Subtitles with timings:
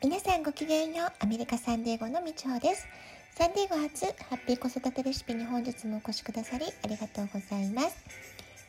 [0.00, 1.12] 皆さんごきげんよう。
[1.18, 2.86] アメリカサンディエゴのみちほです。
[3.34, 7.96] サンディエゴ初ハッピー子育てレシピに本日もお越しくださりありがとうございます。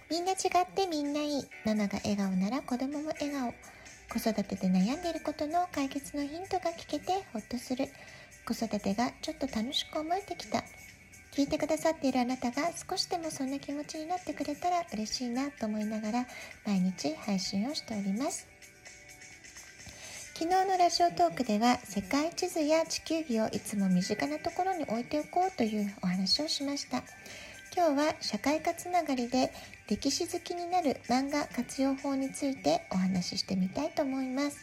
[0.10, 0.38] みんな違っ
[0.74, 3.54] てみんないいママが笑顔なら子供も笑顔
[4.12, 7.90] 子育てで悩んでいることの解決のヒントが聞けてほっとする。
[8.48, 10.64] 子育てがちょっと楽しく思えてきた。
[11.32, 16.28] 聞いてくださっているあなたが少しでもそんな気持ちになってくれたら嬉しいなと思いながら
[16.66, 18.48] 毎日配信をしております。
[20.40, 27.04] 昨日のラジオトークでは世界地図や地球儀をいつも身近なところに置いておこうというお話をしました。
[27.76, 29.52] 今日は社会科つながりで
[29.90, 34.60] 歴史好きになる漫画活用法についてお話ししてみたいと思います。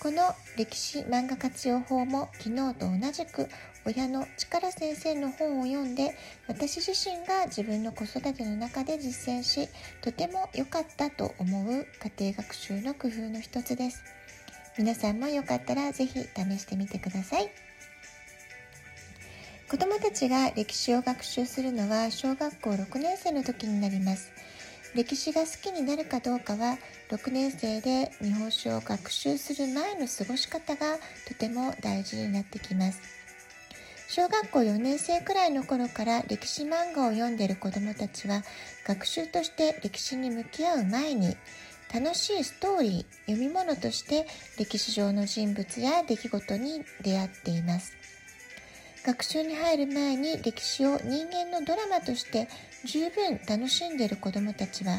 [0.00, 0.22] この
[0.56, 3.46] 歴史漫画活用法も昨日と同じく
[3.84, 6.14] 親の力先生の本を読んで
[6.46, 9.68] 私自身が自分の子育ての中で実践し
[10.00, 14.17] とても良かったと思う家庭学習の工夫の一つです。
[14.78, 16.26] 皆さんもよかったらぜひ試
[16.58, 17.50] してみてください。
[19.68, 24.30] 子どもたちが歴史を学習するのは小学校6年生の時になります。
[24.94, 26.78] 歴史が好きになるかどうかは
[27.10, 33.00] 6年生で日本史を学習する前の過ごし方がとても大事になってきます。
[34.08, 38.42] 小学校4年生くらいの頃から歴史漫画を読んでいる子どもたちは
[38.86, 41.36] 学習として歴史に向き合う前に
[41.92, 44.26] 楽しいストーリー読み物として
[44.58, 47.92] 歴史上の人物や出来事に出会っています。
[49.04, 52.46] 学習に入る前に歴史を人間のドラマとして
[52.84, 54.98] 十分楽しんでいる子どもたちは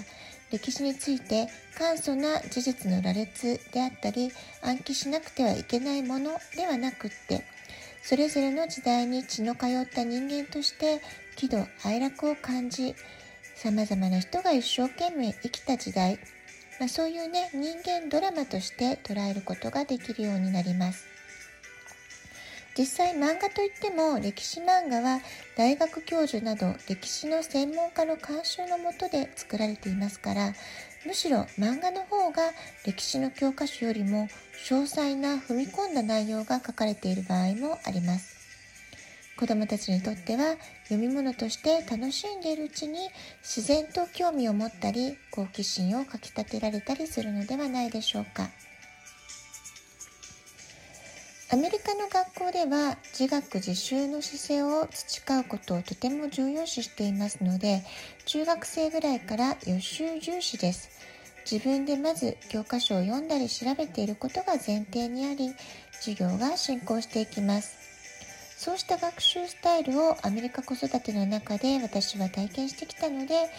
[0.52, 4.32] 歴史について簡素な事実の羅列であったり
[4.64, 7.46] 暗記しなくてはいけないものではなくって
[8.02, 11.02] それぞれの時代に血の通った人間として
[11.36, 12.96] 喜怒哀楽を感じ
[13.56, 16.18] さまざまな人が一生懸命生きた時代。
[16.80, 21.06] まあ、そういうね人間ドラマとして捉えることができるようになります。
[22.78, 25.20] 実際漫画といっても歴史漫画は
[25.58, 30.54] 大学教授など歴史の専門家の監修のもとで作られていますから
[31.06, 32.52] むしろ漫画の方が
[32.86, 34.30] 歴史の教科書よりも
[34.70, 38.39] 詳細な踏み込んだ内容が書かれている場合もあります。
[39.40, 40.58] 子どもたちにとっては
[40.90, 43.00] 読み物として楽しんでいるうちに
[43.42, 48.50] 自然と興味を持ったり好奇心をかきたてられたりするのではないでしょうか。
[51.52, 57.82] アメリカの学校では自学自習の姿勢を培うことをとても重要視していますので
[58.26, 60.92] 中学生ぐらいから予習重視です
[61.50, 65.56] 自分でまず教科書を読んだり調べていることが前提にあり
[65.94, 67.79] 授業が進行していきます
[68.60, 73.50] そうした学習スタイルをアメリカ子育ての中で私は体験してきたので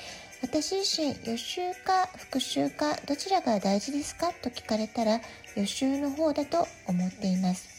[0.43, 4.31] 私自身予習か復習かどちらが大事ですか？
[4.43, 5.23] と聞かれたら
[5.57, 7.71] 予習の方だと思っています。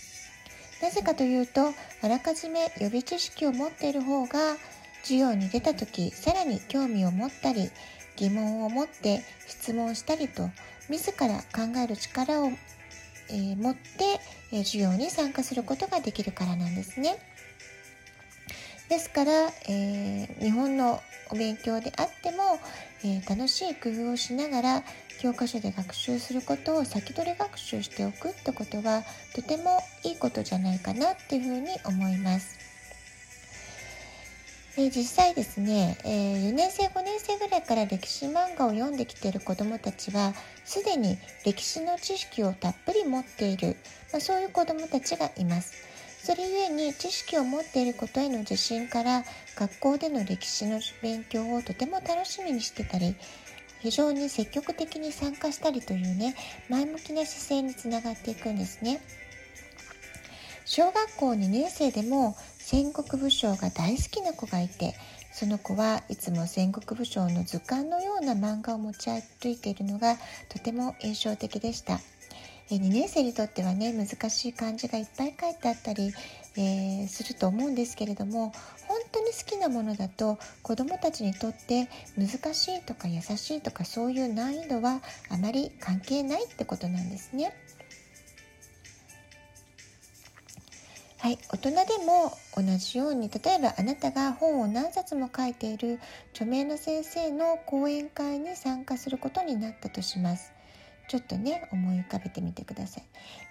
[0.81, 1.62] なぜかというと
[2.02, 4.58] あらかじめ予備知識を持っている方が
[5.04, 7.70] 授業に出た時さらに興味を持ったり
[8.16, 10.50] 疑問を持って質問したりと
[10.90, 12.52] 自ら考える力を
[13.31, 14.19] えー、持って、
[14.52, 17.18] えー、授業に参加することができるからなんですね。
[18.90, 19.31] ですから、
[19.69, 22.59] えー、日本のお勉強であっても、
[23.03, 24.84] え、楽しい工夫をしながら
[25.22, 29.03] 教科書で学習することを先取り学習しておくってことは
[29.34, 32.59] とてもいいことじゃないかなっていうふうに思います。
[34.78, 40.34] え実際ですね、えー、4年生5年生ぐらいから歴史漫画を読んできている子どもたちは
[40.64, 43.76] すでに歴史の知識をたっぷり持っている、
[44.14, 45.74] まあ、そういう子どもたちがいます。
[46.24, 49.24] それゆえに知識を持っていることへの自信から
[49.56, 53.16] 学校での歴史の勉強をとても楽しみにしてたり
[53.80, 56.36] 非常に積極的に参加したりというね
[56.70, 59.02] 前向きな姿勢につながっていくんですね。
[60.64, 64.96] 小学校2年生でも戦国武将が大好きな子がいて
[65.34, 70.16] その子はいつも戦国武将の図鑑のような漫画を持ち歩いているのが
[70.50, 72.00] とても印象的でした。
[72.70, 76.13] 2年生にとってはね難しい漢字がいっぱい書いてあったり、
[76.56, 78.54] えー、すると思うんですけれども
[78.88, 87.54] 本当に好きなものだと子どもたちにとって難しいとか優しいとかそういう難易度はあまり関係ないってことなんですね。
[91.21, 96.00] はい、大人でも同じように例えばあなたが本を何冊も書いている
[96.33, 100.51] 著名な先生の講演会に参加することになったとします。
[101.09, 103.03] ちょっとね思い浮かべてみてください。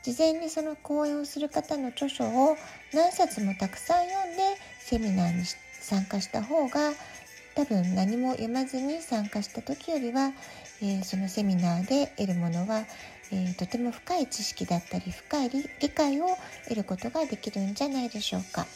[0.02, 2.56] 事前にその講演をする方の著書を
[2.92, 4.42] 何冊もたくさん読んで
[4.80, 5.44] セミナーに
[5.80, 6.90] 参加した方が
[7.54, 10.32] 多分何も読まずに参加した時よりは、
[10.82, 12.84] えー、そのセミナーで得るものは
[13.32, 16.26] えー、とても深い知識だったり深い理解を
[16.64, 18.66] 得ることができるんじゃないでしょうか。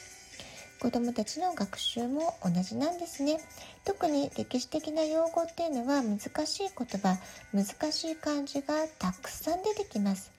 [0.81, 3.39] 子どもたちの学習も同じなんですね
[3.85, 7.17] 特に歴史的な用語っていうのは難しい言葉
[7.55, 10.31] 難しい漢字がたくさん出てきます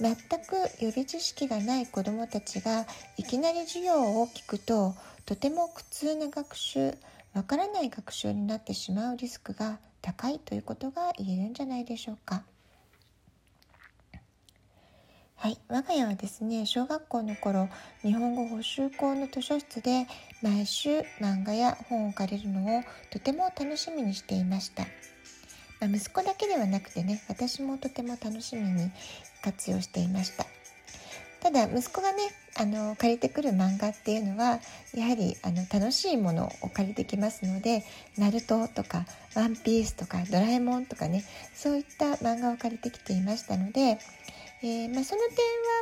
[0.00, 2.86] 全く予備知識がない子どもたちが
[3.18, 4.94] いきなり授業を聞くと
[5.26, 6.94] とても苦痛な学習
[7.34, 12.42] わからない学習になってしまうリスクが高いということが言えるんじゃないでしょうか。
[15.36, 17.68] はい、我が家はですね小学校の頃
[18.02, 20.06] 日本語補習校の図書室で
[20.40, 24.88] 毎週漫画や本を借りるのをとても楽しみにしていました、ま
[25.80, 28.92] あ、息子だけではなくてね私もとても楽しみに
[29.42, 30.61] 活用していました。
[31.42, 32.18] ただ息子がね
[32.56, 34.60] あの借りてくる漫画っていうのは
[34.94, 37.84] やはりあの楽しいものを借りてきますので
[38.16, 41.24] 「ナルトとか「ワンピースとか「ドラえもん」とかね
[41.54, 43.98] そういった漫画を借りてきていましたので
[44.64, 45.22] えー、まあ、その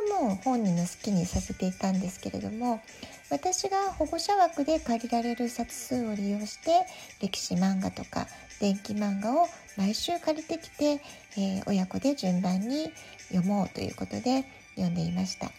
[0.09, 2.81] 点はもう本人の好きにさせていたんですけれども
[3.29, 6.87] 私が保護者枠で借りられる冊数を利用して
[7.21, 8.25] 歴史漫画とか
[8.59, 9.47] 電気漫画を
[9.77, 10.99] 毎週借りてきて、
[11.37, 12.91] えー、親子で順番に
[13.29, 15.51] 読もうということで読んでいました。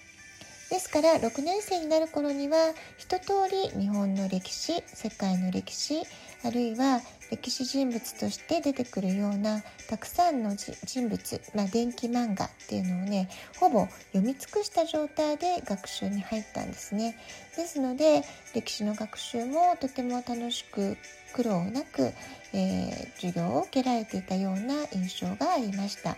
[0.72, 2.56] ですから6年生になる頃には
[2.96, 6.02] 一通り日本の歴史世界の歴史
[6.44, 13.28] あるいは歴史人物として出てくるようなたくさんの人物、まあ、電気漫画っていうのをね
[13.60, 17.18] ほぼ読み尽くした状態で学習に入ったんですね。
[17.54, 18.22] ですので
[18.54, 20.96] 歴史の学習もとても楽しく
[21.34, 22.12] 苦労なく、
[22.54, 26.16] えー、授業を受けられていたような印象がありました。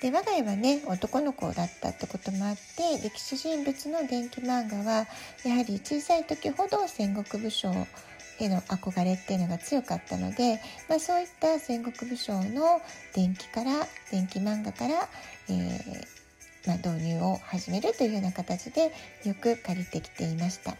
[0.00, 5.06] で我が家はね男の子だったってこともあって歴史人物の電気漫画は
[5.44, 7.72] やはり小さい時ほど戦国武将
[8.38, 12.80] への憧れっていうのが強かったので、まあ、そういった戦国武将の
[13.14, 13.72] 電気から
[14.12, 15.08] 電気漫画から、
[15.48, 18.92] えー、まあ、導入を始めるというような形で
[19.24, 20.76] よく借りてきていました。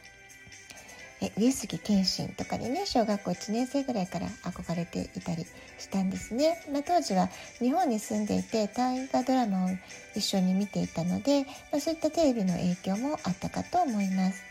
[1.21, 5.45] え上杉謙信とかにね小学校1年生ぐらいから憧れていたり
[5.79, 7.29] したんですね、まあ、当時は
[7.59, 9.69] 日本に住んでいて大河ドラマを
[10.15, 14.43] 一緒に見ていたので、まあ、そういったテレビの影響もあったかと思います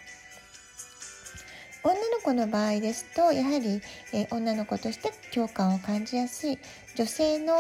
[1.83, 3.81] 女の子の場合ですとやはり、
[4.11, 6.59] え女の子として共感を感じやすい
[6.95, 7.53] 女性の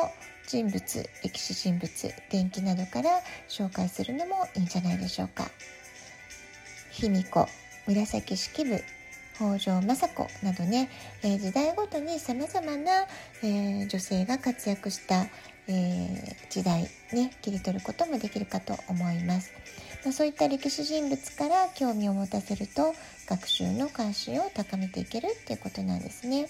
[0.47, 5.49] 人物歴史人物電気などから紹介するのもいいんじゃないでしょうか。
[6.91, 7.47] 卑弥呼
[7.85, 8.81] 紫式部
[9.37, 10.89] 北条政子などね、
[11.23, 13.05] えー、時代ごとにさまざまな、
[13.43, 15.27] えー、女性が活躍した、
[15.67, 19.53] えー、時代ね切り取ることもできるかと思います。
[20.03, 22.93] まあ、そういった歴史人物から興味を持たせると
[23.27, 26.47] 学習の関心を高めていけるっていうことなんですね。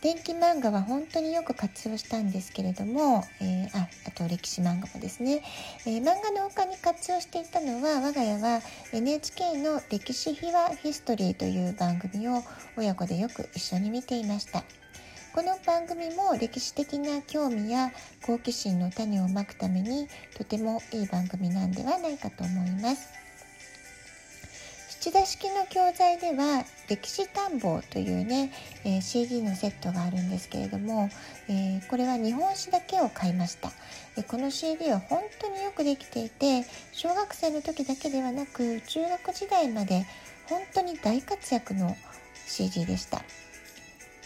[0.00, 5.42] 電気漫画は本当によく活用したんですけれども、えー、ああと歴史漫画もですね、
[5.86, 8.62] えー、漫画の他に活用していたのは我が家は
[8.94, 12.42] NHK の「歴史秘話ヒストリー」という番組を
[12.78, 14.64] 親子でよく一緒に見ていました。
[15.32, 17.92] この番組も歴史的な興味や
[18.26, 23.29] 好奇心の種をまくためにとてもいい番組なんではないかと思います。
[25.08, 28.52] 田式の教材では歴史探訪というね、
[28.84, 31.08] えー、CD のセットがあるんですけれども、
[31.48, 33.70] えー、これは日本史だけを買いました、
[34.18, 40.04] えこの CD は本当によくできていて小学生の時だけではなく中学時代まで
[40.50, 41.96] 本当に大活躍の
[42.46, 43.22] CD でした。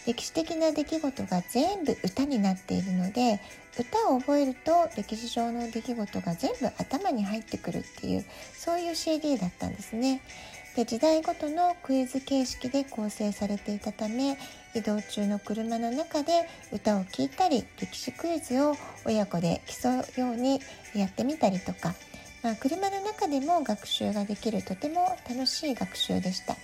[0.05, 3.39] 歴史的な出来事が全部歌になっているので
[3.77, 10.21] 歌を覚えると歴史上の出来事が全部頭に入ってくるっていうそういう CD だったんですね。
[10.75, 14.37] で時代ごとのクイズ形式で構成されていたため
[14.73, 20.59] 移動中の車の中で歌を聴いたり歴史クイズを親子で競うように
[20.93, 21.95] やってみたりとか、
[22.43, 26.57] まあ、車の中でも学習ができるとても楽しい学習でした。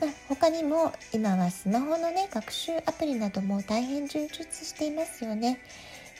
[0.00, 5.58] まあ、他にも今はスマホのね学習アプリなども大変充実していますよね。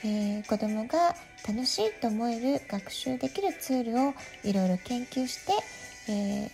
[0.03, 1.15] えー、子どもが
[1.47, 5.53] 楽しいと思える学習できるツールをいろいろ研究して、
[6.09, 6.49] え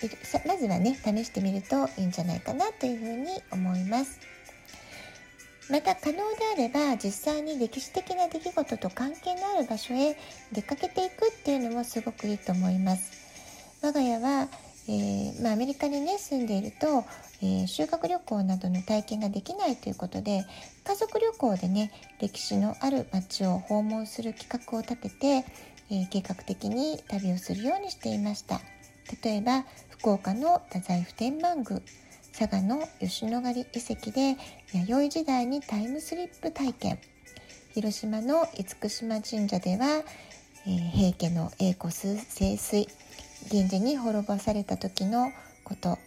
[0.00, 4.18] ー、まずはね試してみるといいんじゃないかなというふうに思います。
[5.70, 6.22] また可能で
[6.54, 10.16] あれば実際に歴史的な出来事と関係のある場所へ
[10.50, 13.12] 出かけていくっていうのもすごくいいと思います。
[13.82, 14.48] 我が家は
[14.88, 17.04] えー、まあ、アメリカにね住んでいると、
[17.42, 20.46] えー、修学旅行などの体験ができないということで
[20.84, 25.26] 家族旅行でね歴史のある町を訪問する企画を立てて、
[25.90, 28.60] えー、計画的に旅をするようにしていました。
[29.22, 31.80] 例えば福岡の太宰府天満宮
[32.38, 34.36] 佐賀の吉野ヶ里遺跡で
[34.72, 36.98] 弥生時代にタイムスリップ体験。
[37.74, 40.02] 広島の厳島神社では、
[40.66, 42.16] え、平家の栄枯盛
[42.54, 42.88] 衰。
[43.50, 45.32] 源氏に滅ぼされた時の
[45.64, 45.98] こと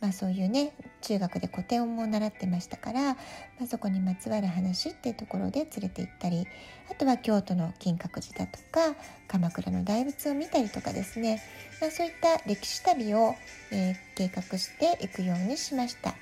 [0.00, 3.16] まあ、そういうね中学で古典をも習ってましたから、ま
[3.64, 6.46] あ、そこにまつわる話っていうところで連れて行ったり
[6.90, 8.94] あとは京都の金閣寺だとか
[9.26, 11.42] 鎌倉の大仏を見たりとかですね、
[11.80, 13.34] まあ、そういった歴史旅を、
[13.72, 16.14] えー、計画していくようにしました。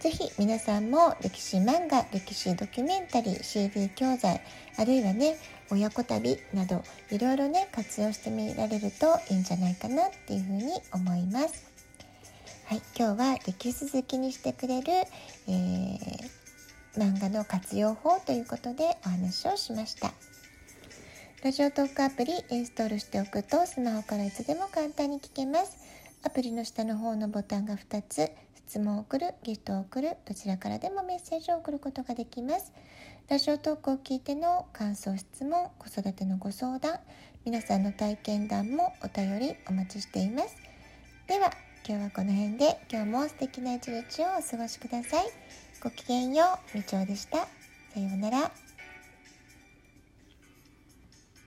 [0.00, 4.40] ぜひ皆さんも歴史漫画、歴史ドキュメンタリー、CD 教材、
[4.76, 5.36] あるいはね、
[5.70, 11.66] 親子旅などいろいろね、活用してみられるといいんじゃないかなっていうふうに思います。
[12.66, 16.28] はい、今日は歴史好きにしてくれる、えー、
[16.96, 20.12] 漫画の活用法ということでお話をしました。
[21.42, 25.78] ラジオトークアプリインストールしておくとスマホからいつでも簡単に聞けます。
[26.24, 28.30] アプリの下の方のボタンが2つ、
[28.66, 32.72] 質問を送る、ギフトを送る、どちらからでもメッセージを送ることができます。
[33.28, 36.98] ラジオトークを聞いての感想、質問、子育てのご相談、
[37.44, 40.56] 皆さんの体験談もお便りお待ちしています。
[41.26, 41.52] では、
[41.86, 45.26] 今日はこの辺で今日も素敵な一日をお過ごしください。
[45.82, 47.40] ごきげんよう、みちおでした。
[47.92, 48.67] さようなら。